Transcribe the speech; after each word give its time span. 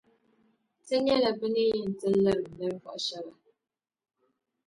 Ti 0.85 0.95
nyɛla 1.05 1.29
bɛ 1.39 1.47
ni 1.53 1.63
yɛn 1.77 1.89
liri 2.15 2.45
ninvuɣu 2.57 2.99
shεba. 3.07 3.33